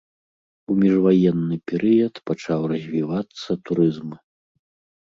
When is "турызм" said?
3.69-4.09